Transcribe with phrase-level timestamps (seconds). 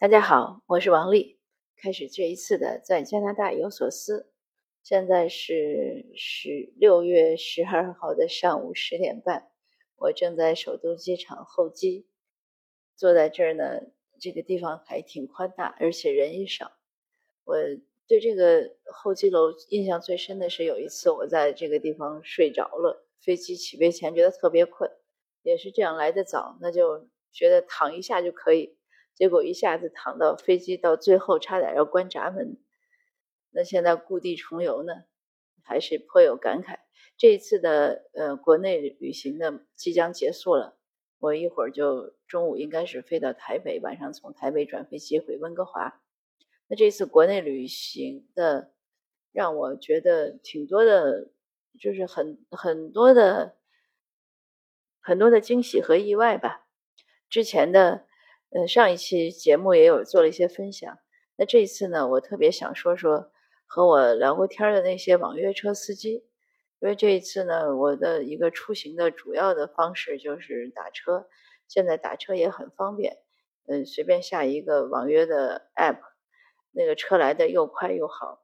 [0.00, 1.40] 大家好，我是王丽。
[1.76, 4.30] 开始这一次的在加拿大有所思。
[4.80, 9.50] 现在是十六月十二号的上午十点半，
[9.96, 12.06] 我正在首都机场候机，
[12.94, 13.64] 坐在这儿呢。
[14.20, 16.70] 这个地方还挺宽大，而且人也少。
[17.42, 17.56] 我
[18.06, 24.88] 对这个候机楼印象最深的是有一次我在这个地方睡着了，飞机起飞前觉得特别困，
[25.42, 28.77] 也是这样来的早，那就觉得躺一下就可以。
[29.18, 32.56] 结果一下子躺到飞机到最后差点要关闸门，
[33.50, 34.92] 那现在故地重游呢，
[35.64, 36.78] 还是颇有感慨。
[37.16, 40.78] 这一次的呃国内旅行呢即将结束了，
[41.18, 46.00] 我一会儿就中午应该是飞到台北，晚上从台北转飞机回温哥华。
[46.68, 48.72] 那这次国内旅行的
[49.32, 51.32] 让我觉得挺多的，
[51.80, 53.56] 就是很很多的
[55.00, 56.68] 很多的惊喜和意外吧。
[57.28, 58.06] 之前的。
[58.50, 60.98] 呃，上一期节目也有做了一些分享。
[61.36, 63.30] 那这一次呢，我特别想说说
[63.66, 66.24] 和我聊过天的那些网约车司机，
[66.80, 71.28] 因为这一次呢，我的一个出行的主要的方式就是打车。
[71.68, 73.18] 现在打车也很方便，
[73.66, 75.98] 嗯，随便下一个网约的 app，
[76.72, 78.42] 那个车来的又快又好。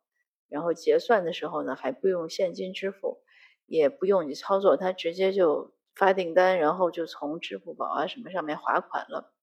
[0.50, 3.22] 然后结算的时候呢，还不用现金支付，
[3.64, 9.33] 也不用你操作，它直接就发订单，然后就从支付宝啊什么上面划款了。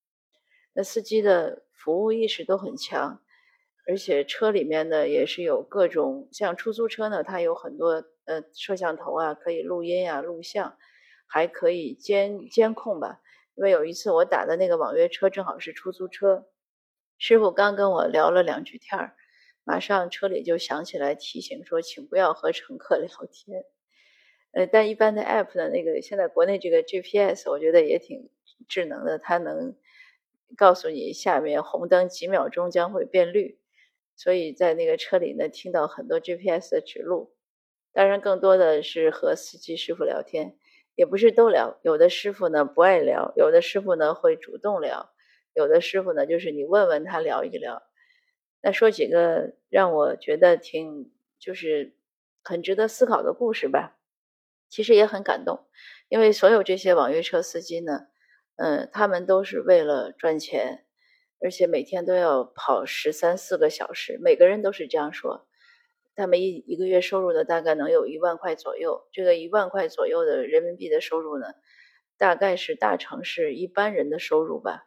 [0.73, 3.22] 那司机的服务意识都很强，
[3.88, 10.77] 而且车里面呢也是有各种像出租车呢，它有很多呃摄像头啊，可以录音啊、录像，
[11.27, 13.19] 还可以监监控吧。
[13.55, 16.45] 因为有一次我打的那个网约车正好是出租车，
[17.17, 19.16] 师傅刚跟我聊了两句天儿，
[19.66, 23.66] 马上车里就响起来提醒说，请不要和乘客 聊天。
[24.53, 28.30] 呃，但一般的 app 的那个现在国内这个 GPS，我觉得也挺
[28.69, 29.75] 智能的，它能。
[30.58, 33.60] 告诉你下面红灯几秒钟将会变绿，
[34.16, 37.34] 所以在那个车里呢听到很多 GPS 的指路。
[37.94, 40.56] 当然，更多的是和司机师傅聊天，
[40.95, 41.80] 也不是都聊。
[41.84, 45.11] 有的师傅呢不爱聊，有的师傅呢会主动聊，
[45.54, 47.84] 有的师傅呢就是你问问他聊一聊。
[48.61, 51.95] 那说几个让我觉得挺就是
[52.44, 53.98] 很值得思考的故事吧。
[54.70, 55.66] 其实也很感动，
[56.08, 58.08] 因为所有这些网约车司机呢。
[58.58, 60.86] 嗯，他们都是为了赚钱，
[61.39, 65.48] 而且每天都要跑十三四个小时，每个人都是这样说。
[66.14, 69.08] 他们一一个月收入呢，大概能有一万块左右。
[69.11, 71.48] 这个一万块左右的人民币的收入呢，
[72.17, 74.84] 大概是大城市一般人的收入吧。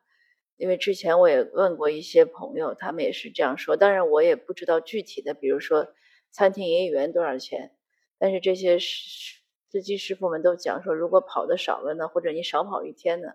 [0.56, 3.76] 因为之前我也问过一些朋友，他们也是这样说。
[3.76, 5.88] 当然，我也不知道具体的，比如说
[6.30, 7.72] 餐厅营业员多少钱，
[8.18, 13.28] 但是这些司机师傅们都讲说，如果跑的少了呢，或者你少跑一天呢。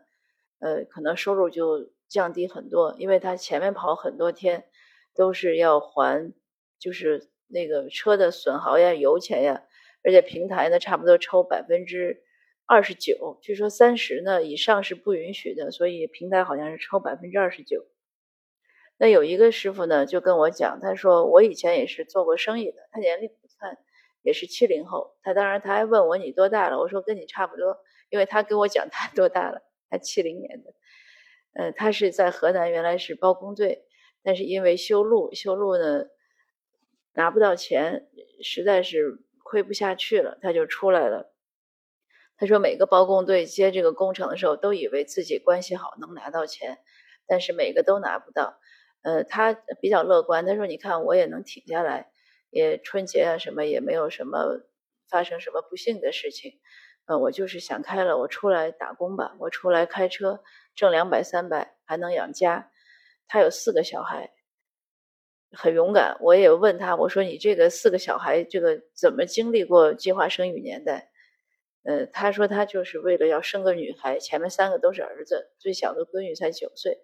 [0.60, 4.66] 呃，可能收入就降低很多，因为他前面跑很多天，
[5.16, 6.34] 都是要还，
[6.80, 9.64] 就是那个车的损耗呀、油钱呀，
[10.04, 12.24] 而且平台呢差不多抽百分之
[12.66, 17.86] 二十九，据说三十呢以上是不允许的，所以平台好像是抽百分之二十九。
[18.98, 23.78] 那有一个师傅呢就跟我讲，他说我以前也是做过生意的，他年龄不算，
[24.22, 27.78] 也是七零后，他当然他还问我你多大了，我说跟你差不多，
[28.10, 29.62] 因为他跟我讲他多大了。
[29.90, 30.74] 他七零年的，
[31.54, 33.86] 呃，他是在河南，原来是包工队，
[34.24, 36.06] 但是因为修路，修路呢
[37.14, 38.08] 拿不到钱，
[38.42, 41.34] 实在是亏不下去了，他就出来了。
[42.38, 46.78] 他说，每个包工队接这个工程的时候，都以为自己关系好能拿到钱，
[47.28, 48.60] 但是每个都拿不到。
[49.02, 52.12] 呃，他比较乐观，他说：“你看，我也能挺下来，
[52.50, 54.62] 也春节啊什么也没有什么
[55.10, 56.60] 发生什么不幸的事情。”
[57.10, 60.44] 呃，我就是想开了，我出来打工吧，我出来开车
[60.76, 62.70] 挣两百三百还能养家。
[63.28, 64.32] 他有四个小孩，
[65.52, 66.18] 很勇敢。
[66.22, 71.10] 我也问他，我说你这个四个小孩，这个怎么经历过计划生育年代？
[71.82, 77.00] 呃，他说他就是为了要生个女孩，前面三个都是儿子，最小的闺女才九岁。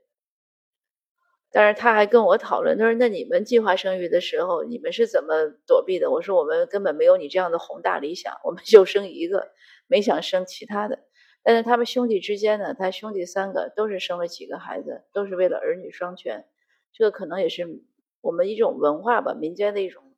[1.50, 6.12] 但是他还跟我讨论，他说那你们计划生育的时候，你们是怎么躲避的？
[6.12, 9.52] 我说我们根本没有你这样的宏大理想，我们就生一个。
[9.88, 11.04] 没想生其他的，
[11.44, 16.46] 但是他们兄弟之间呢，他兄弟三个都是生了几个孩子，都是为了儿女双全。
[16.92, 17.84] 这个可能也是
[18.22, 20.16] 我们一种文化吧，民间的一种，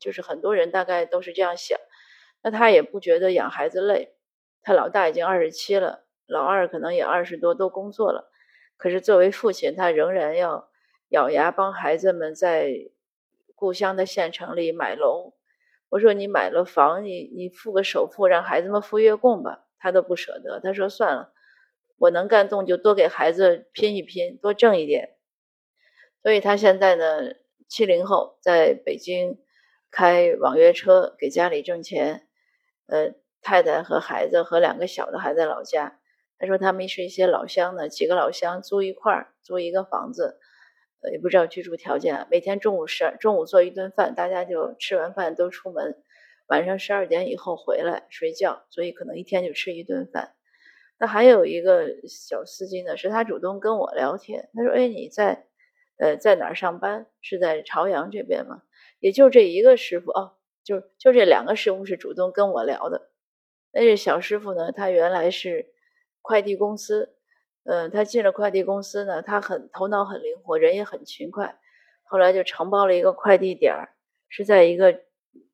[0.00, 1.78] 就是很多人大概都是这样想。
[2.42, 4.14] 那他也不觉得养孩子累，
[4.62, 8.32] 他老大已经二十七了，老二可能也二十多，都工作了。
[8.76, 10.70] 可是作为父亲，他仍然要
[11.08, 12.72] 咬牙帮孩子们在
[13.54, 15.34] 故乡的县城里买楼。
[15.92, 20.58] 我说你买了房，你你付个首付，让孩子们付月供吧，他都不舍得。
[20.58, 21.34] 他说算了，
[21.98, 25.10] 我能干动就多给孩子拼一拼，多挣一点。
[26.22, 27.34] 所以他现在呢，
[27.68, 29.38] 七零后在北京
[29.90, 32.26] 开网约车给家里挣钱，
[32.86, 33.12] 呃，
[33.42, 35.98] 太太和孩子和两个小的还在老家。
[36.38, 40.40] 他说他们是一些老乡呢，几个老乡租一块儿，租一个房子，
[41.10, 42.26] 也不知道居住条件。
[42.30, 45.96] 每天中午十中午做一顿饭，大家就吃完饭都出门，
[46.48, 50.34] 晚上十二点以后回来睡觉，所以可能一天就吃一顿饭。
[50.98, 55.46] 那还有一个小司机呢，是他主动跟我聊天，他说：“哎，你在
[55.98, 57.06] 呃在哪儿上班？
[57.20, 58.62] 是在朝阳这边吗？”
[59.00, 63.10] 也就这一个师傅哦，就就这两个师傅是主动跟我聊的。
[63.72, 65.72] 那这小师傅呢，他原来是。
[66.24, 67.16] 快递公司，
[67.64, 71.58] 嗯，他进了快递公司呢，他很头脑很灵活，人也很勤快。
[72.02, 73.94] 后来就承包了一个快递点儿，
[74.28, 75.02] 是在一个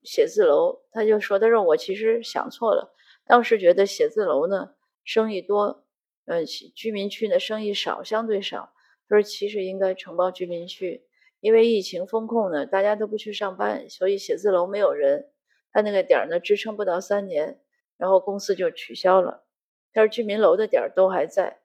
[0.03, 0.81] 写字楼。
[0.91, 2.95] 他就说：“他说我其实想错了，
[3.27, 4.71] 当时觉得写字楼呢
[5.05, 5.85] 生意多，
[6.25, 8.73] 嗯，居民区呢生意少，相对少。
[9.09, 11.05] 他说其实应该承包居民区，
[11.41, 15.31] 因为疫情风控呢，大家都不去上班，所以写字楼没有人，
[15.73, 17.61] 他那个点儿呢支撑不到三年，
[17.97, 19.45] 然后公司就取消了。”
[19.93, 21.61] 他说居民楼的点儿都还在，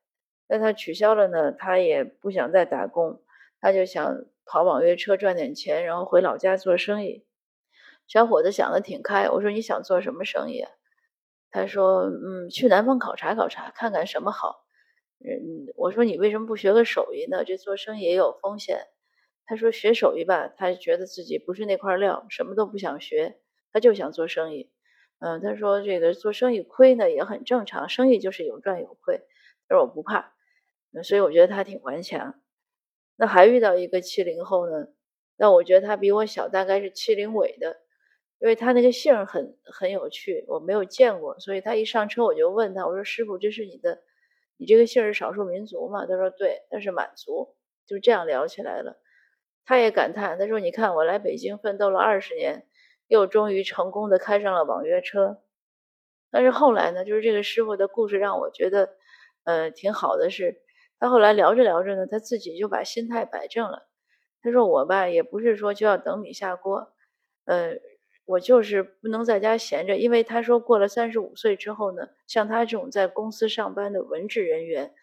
[0.48, 3.22] 但他取消了呢，他也不想再打工，
[3.60, 7.26] 他就想跑网约车赚点钱，然后回老家做生意。
[8.08, 10.66] 小伙子想的挺开，我说你想做什么生意？
[11.50, 14.66] 他说嗯，去南方考察考察，看看什么好。
[15.20, 17.44] 嗯，我说你为什么不学个手艺呢？
[17.46, 18.88] 这做生意也有风险。
[19.46, 23.38] 他说学手艺吧，他觉得自己不是那块料，什么都不想学，
[23.72, 24.72] 他就想做生意。
[25.20, 29.22] 嗯，他说这个做生意亏呢也很正常，生意就是有赚有亏。
[29.70, 30.33] 他说我不怕，
[31.02, 32.40] 所以我觉得他挺顽强。
[33.16, 34.88] 那还遇到一个七零后呢，
[35.38, 37.80] 那我觉得他比我小，大概是七零尾的，
[38.40, 44.04] 因为他那个姓很很有趣，我没有见过，所以他一上车我就问他，我说师傅，这是你的，
[44.58, 46.06] 你这个姓是少数民族吗？
[46.06, 47.56] 他说对，那是满族，
[47.88, 49.00] 就这样聊起来了。
[49.66, 52.68] 他也感叹，他说你看我来北京奋斗了二十年。
[53.10, 55.44] 又终于成功的开上了网约车，
[56.32, 58.96] 但是后来呢，就是这个师傅的故事让我觉得，
[59.44, 60.62] 呃，挺好的是，
[61.04, 63.90] 他后来聊着聊着呢，他自己就把心态摆正了。
[64.42, 66.94] 他说我吧，也不是说就要等米下锅，
[67.44, 67.74] 呃，
[68.24, 74.94] 我就是不能在家闲着，因为他说过了三十五岁之后呢，像他这种在公司上班的文职人员，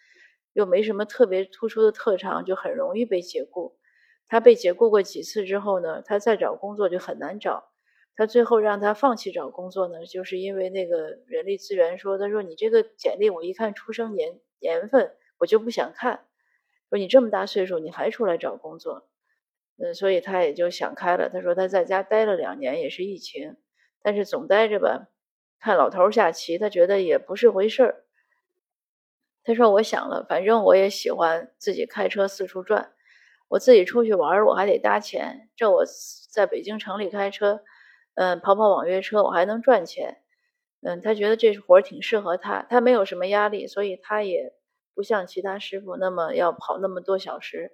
[0.55, 3.77] 又没什么特别突出的特长，就很容易被解雇。
[4.27, 7.73] 他被解雇过几次之后呢，他再找工作就很难找。
[8.17, 16.21] 他最后让他放弃找工作呢，就是因为那个人力资源说：“他说你这个简历我一看出生年年份，我就不想看。
[16.89, 19.09] 说你这么大岁数你还出来找工作，
[19.79, 21.29] 嗯，所以他也就想开了。
[21.29, 23.57] 他说他在家待了两年也是疫情，
[24.03, 25.09] 但是总待着吧，
[25.59, 28.05] 看老头下棋，他觉得也不是回事儿。
[29.43, 32.93] 他说我想了，反正我也喜欢自己开车四处转，
[33.49, 35.85] 我自己出去玩我还得搭钱，这我
[36.31, 37.63] 在北京城里开车。”
[38.15, 40.19] 嗯，跑跑网约车我还能赚钱。
[40.83, 44.53] 嗯，他觉得这活儿挺适合他，他没有什么压力，所以他也
[45.01, 47.73] 不像其他师傅那么要跑那么多小时。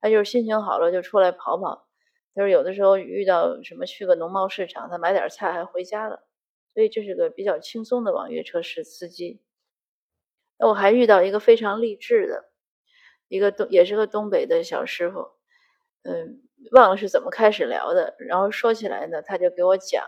[0.00, 1.86] 他就是心情好了就出来跑跑。
[2.34, 6.26] 他说有的时候遇到什么去个农贸市场，他买点菜还回家了。
[6.74, 9.40] 所以这是个比较轻松的网约车司司机。
[10.58, 12.50] 那我还遇到一个非常励志的，
[13.28, 15.28] 一个东也是个东北的小师傅。
[16.02, 16.40] 嗯。
[16.72, 20.02] 忘了是怎么开始聊的，然后说起来呢，他就给我讲，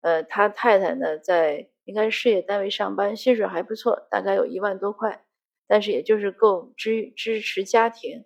[0.00, 5.22] 呃，他太太呢在应该是事业单位上班，薪水还不错，大概有一万多块，
[5.66, 8.24] 但是也就是够支支持家庭。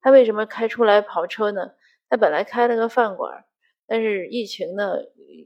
[0.00, 1.72] 他为什么开出来跑车呢？
[2.08, 3.44] 他本来开了个饭馆，
[3.86, 4.98] 但是疫情呢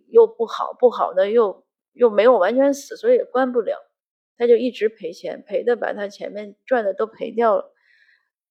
[0.09, 3.91] 又不好，不好呢又又没有完全死，所以也关不了，
[4.37, 7.75] 他就一直赔钱，赔的把他前面赚的都赔掉了，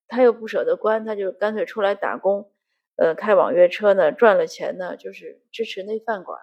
[0.08, 2.52] 他又不舍得关，他就干脆出来打工。
[2.96, 6.42] 呃，开网约车呢，赚了钱呢，就是支持那饭馆。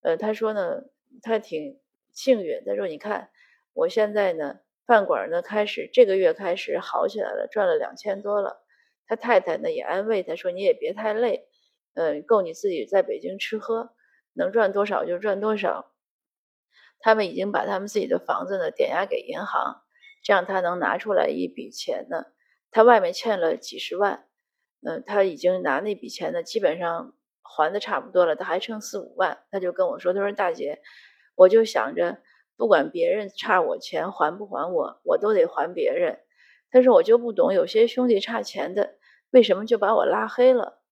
[0.00, 0.84] 呃，他说呢，
[1.22, 1.78] 他挺
[2.12, 2.62] 幸运。
[2.64, 3.30] 他说，你看，
[3.74, 8.64] 我现在呢，饭馆呢开始这个月开始好起来了，赚了两千多了。
[9.06, 11.46] 他太太呢也安慰他说，你也别太累，
[11.92, 13.90] 嗯，够你自己在北京吃喝，
[14.32, 15.92] 能赚多少就赚多少。
[17.00, 19.82] 他们已经把他们自己的房子呢抵押给银行，
[20.24, 22.24] 这样他能拿出来一笔钱呢。
[22.70, 24.24] 他外面欠了几十万。
[24.80, 30.80] 嗯，他已经拿那笔钱呢，基本上还的差不多了，他还剩四五万，他就跟我说：“他说大姐，
[31.34, 32.22] 我就想着，
[32.58, 36.18] 不管别人差我钱还不还我，我都得还别人。
[36.70, 38.96] 他说我就不懂，有些兄弟差钱的，
[39.30, 40.82] 为什么就把我拉黑了？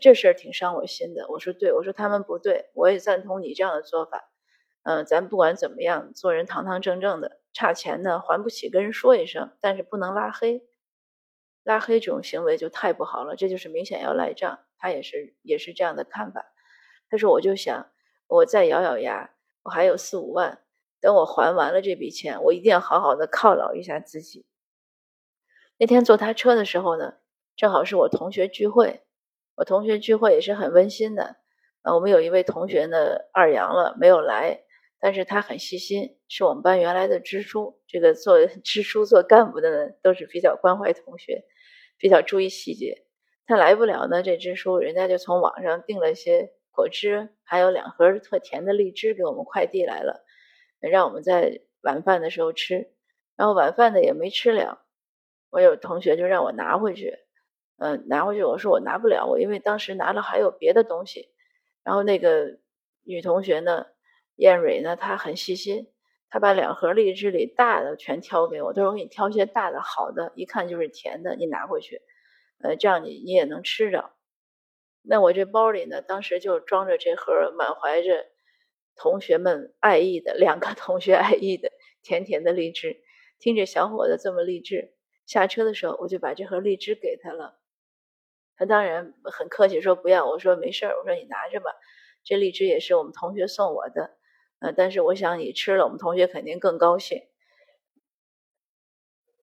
[0.00, 1.26] 这事儿挺伤我心的。
[1.28, 4.30] 我说对，我说他们不对，我也赞同你这样的做法。
[4.82, 10.66] 嗯，咱不管怎么样，做人堂堂正正的，差钱呢还不起跟人说一声，但是不能拉黑。”
[11.62, 14.58] 拉黑这种行为就太不好了，这就是明显要赖账。
[14.76, 16.44] 他也是也是这样的看法。
[17.08, 17.92] 他说：“我就想，
[18.26, 19.30] 我再咬咬牙，
[19.62, 20.61] 我还有四五万，
[21.02, 24.46] 等我还完了这笔钱，我一定要好好的犒劳一下自己。”
[25.76, 27.14] 那天坐他车的时候呢，
[27.56, 29.02] 正好是我同学聚会。
[29.56, 31.36] 我同学聚会也是很温馨的。
[31.82, 32.96] 呃，我们有一位同学呢
[33.32, 34.62] 二阳了，没有来，
[35.00, 37.80] 但是他很细心，是我们班原来的支书。
[37.88, 41.44] 这个做 支书、做干部的呢，都是比较关怀同学，
[41.98, 43.04] 比较注意细节。
[43.44, 50.24] 他来不了呢，这支书人家就从网上订了一些果汁，还有两盒特甜的荔枝给我们快递来了，
[50.90, 52.92] 让我们在晚饭的时候吃。
[53.36, 54.82] 然后晚饭呢也没吃了，
[55.50, 57.18] 我有同学就让我拿回去，
[57.78, 58.44] 嗯，拿回去。
[58.44, 61.30] 我说我拿不了，我因为当时拿了还有别的东西。
[61.82, 62.58] 然后那个
[63.04, 63.86] 女同学呢，
[64.36, 65.90] 燕蕊呢，她很细心，
[66.30, 72.02] 她把两盒荔枝里大的全挑给我，她说我给你挑些大的好的，一看就是甜的，你拿回去。
[72.62, 74.12] 呃，这样你你也能吃着。
[75.02, 78.26] 那我这包里呢，当时就装着这盒满怀着
[78.96, 81.70] 同学们爱意的两个同学爱意的
[82.02, 83.02] 甜甜的荔枝。
[83.38, 84.94] 听着小伙子这么励志，
[85.26, 87.58] 下车的时候我就把这盒荔枝给他了。
[88.56, 91.72] 他当然很客气说不要，我说没事儿，我说你拿着吧。
[92.22, 94.16] 这荔枝也是我们同学送我的，
[94.60, 97.22] 呃，但是我想你吃了，我们同学肯定更高兴。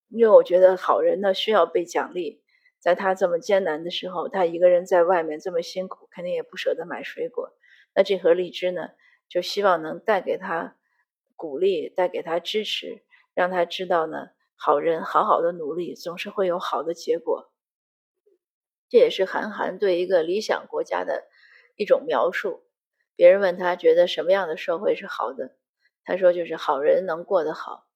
[0.08, 2.42] 因为我觉得好人呢需要被奖励。
[2.78, 7.52] 在他这么艰难的时候，他一个人在外面这么辛苦，肯定也不舍得买水果。
[7.94, 8.88] 那这盒荔枝呢，
[9.30, 10.76] 就希望能带给他
[11.36, 17.50] 鼓励，带给他支持，让他知道呢，好人好好的努力，总是会有好的结果。
[18.90, 21.28] 这也是韩寒对一个理想国家的
[21.76, 22.64] 一种描述。
[23.14, 25.56] 别人问他觉得什么样的社会是好的，
[26.04, 27.86] 他说就是好人能过得好。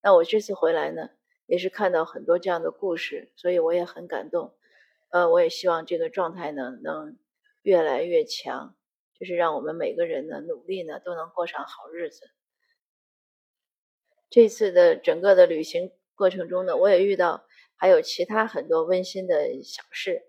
[0.00, 1.10] 那我这次回来呢？
[1.46, 4.54] 也是看到很多这样的故事，所以我也很感动。
[5.10, 7.18] 呃，我也希望这个状态呢能
[7.60, 8.74] 越来越强，
[9.18, 12.30] 就是让我们每个人呢努力呢都能过上好日子。
[14.30, 20.22] 这次的整个的旅行过程中呢，我也遇到还有其他很多温馨的小事，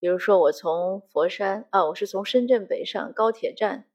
[0.00, 3.88] 比如说我从佛山啊，我是从深圳北上高铁站，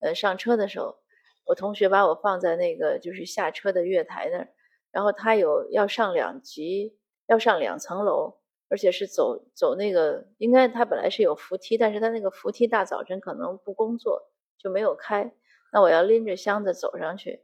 [0.00, 0.98] 呃，上车的时候，
[1.44, 4.48] 我同学把我放在那个就是下车的月台那儿。
[4.90, 8.39] 然后他有要上两级，要上两层楼，
[8.70, 15.34] 而且是走走那个，应该他本来是有扶梯，但是他那个扶梯大早晨可能不工作，就没有开。
[15.72, 17.42] 那我要拎着箱子走上去。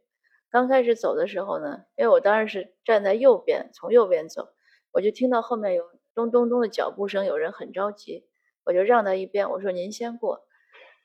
[0.48, 4.48] 刚开始走的时候呢，因为我当时是站在右边，从右边走，
[4.92, 8.26] 我就听到后面有咚咚咚的脚步声，有人很着急，
[8.64, 10.46] 我就让到一边，我说您先过。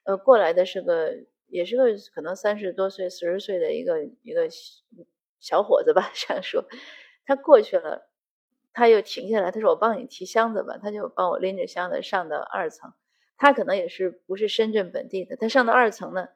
[0.03, 1.15] 呃，过来的是个，
[1.47, 4.47] 也是个可能三十多岁、四十岁的一个一个。
[5.43, 6.63] 小伙子吧， 这样说，
[7.25, 8.10] 他过去了，
[8.73, 12.93] 他又停下来，他说：“我帮你提箱子吧。”他就帮我拎着箱子上到二层。
[13.37, 16.27] 他可能也是不是深圳本地的，他上到二层呢，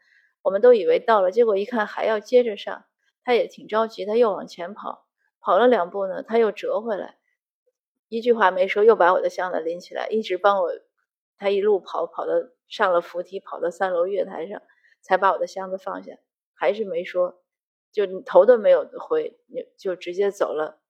[0.41, 2.85] 我们都以为到了，结果一看还要接着上，
[3.23, 5.05] 他也挺着急，他又往前跑，
[5.39, 7.17] 跑了两步呢，他又折回来，
[8.09, 10.71] 一句话没说，又把我的箱子拎起来，一直帮我，
[11.37, 12.33] 他一路跑跑到
[12.67, 14.61] 上了扶梯，跑到三楼月台上，
[15.01, 16.17] 才把我的箱子放下，
[16.53, 17.41] 还是没说。
[17.91, 19.39] 就头都没有回，
[19.77, 20.81] 就直接走了。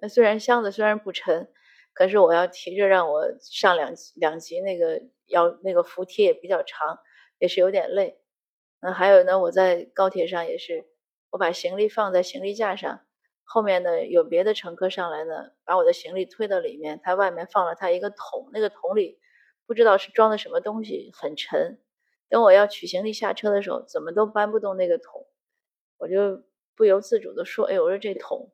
[0.00, 1.48] 那虽然箱子虽然不沉，
[1.92, 6.98] 可是我要提着让我上两两级那个要那个扶梯也比较长，
[7.38, 8.20] 也是有点累。
[8.80, 10.86] 那，还有呢，我在高铁上也是，
[11.30, 13.00] 我把行李放在行李架上，
[13.44, 19.18] 后面呢有别的乘客上来呢，把我的行李推到里面，他外面放了他一个桶，那个桶里
[19.66, 21.78] 不知道是装的什么东西，很沉。
[22.30, 25.26] 等我要取行李下车的时候，怎么都搬不动那个桶，
[25.98, 26.42] 我就
[26.74, 28.50] 不由自主的说：“哎，我说这桶。”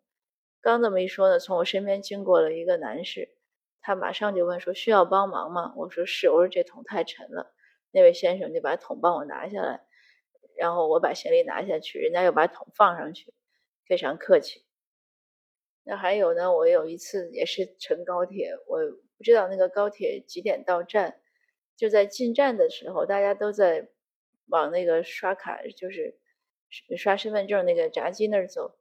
[0.66, 3.36] 刚这么一说呢，从我身边经过了一个男士，
[3.80, 7.54] 他马上就问说：“需要帮忙吗？”我说：“是。”我说：“这桶太沉了。”
[7.94, 9.86] 那位先生就把桶帮我拿下来，
[10.56, 13.32] 然后我把行李拿下去，人家又把桶放上去，
[13.86, 14.64] 非常客气。
[15.84, 18.80] 那还有呢，我有一次也是乘高铁，我
[19.16, 21.20] 不知道那个高铁几点到站。
[21.76, 23.88] 就在进站的时候，大家都在
[24.48, 26.18] 往那个刷卡，就是
[26.96, 28.76] 刷身份证那个闸机那儿走。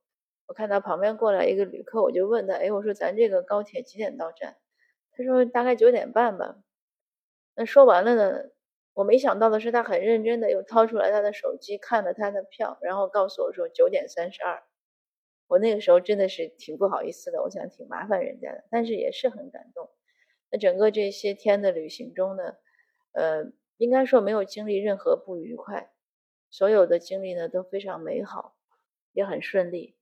[0.48, 4.58] 我看到旁边过来一个旅客，我就问他：“哎，我说咱这个高铁几点到站？”
[5.12, 6.58] 他说：“大概九点半吧。”
[7.56, 8.50] 那说完了呢，
[8.94, 14.64] 我没想到的是，他很认真的又掏出来他的手机看了他的票，然后告诉我说：“九点三十二。”
[15.48, 19.90] 我那个时候真的是挺不好意思的，我想挺麻烦人家的，但是也是很感动。
[20.52, 22.56] 那整个这些天的旅行中呢？
[23.14, 23.46] 呃，
[23.78, 25.92] 应该说没有经历任何不愉快，
[26.50, 28.58] 所有的经历呢都非常美好，
[29.14, 29.95] 也很顺利。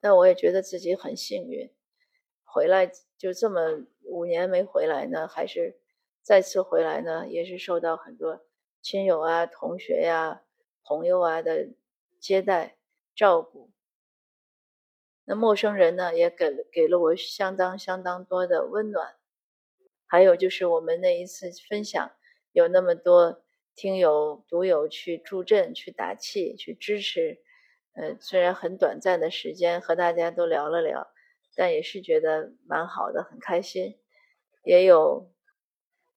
[0.00, 1.70] 但我也觉得自己很幸运，
[2.44, 5.80] 回来就这么五年没回来呢，还是
[6.22, 8.46] 再次回来呢，也是受到很多
[8.82, 10.42] 亲友啊、同学呀、
[10.84, 11.68] 朋友啊的
[12.20, 12.78] 接待
[13.14, 13.70] 照顾。
[15.24, 19.16] 那陌生人呢，也给给了我相当相当多的温暖。
[20.06, 22.12] 还有就是我们那一次分享，
[22.52, 23.42] 有那么多
[23.74, 27.42] 听友、读友去助阵、去打气、去支持。
[27.96, 31.08] 呃，虽然很短暂的时间和大家都聊了聊，
[31.56, 33.98] 但也是觉得蛮好的，很开心。
[34.64, 35.30] 也有，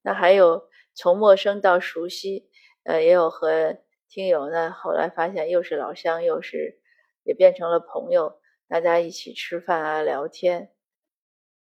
[0.01, 2.49] 那还有从陌生到熟悉，
[2.83, 3.77] 呃，也有和
[4.09, 6.79] 听友呢，后来发现又是老乡，又是
[7.23, 8.41] 也变成了朋友。
[8.67, 10.71] 大家一起吃饭啊，聊天，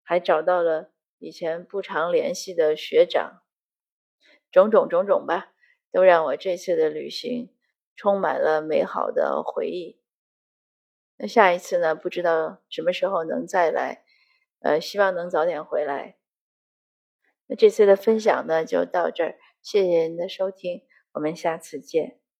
[0.03, 3.43] 还找到了以前不常联系的学长，
[4.51, 5.53] 种种种种吧，
[5.91, 7.53] 都让我这次的旅行
[7.95, 9.99] 充满了美好的回忆。
[11.17, 11.95] 那下一次呢？
[11.95, 14.03] 不知道什么时候能再来，
[14.59, 16.15] 呃，希望能早点回来。
[17.47, 20.83] 那这次的分享呢，就到这儿，谢谢您的收听，
[21.13, 22.26] 我们下次见。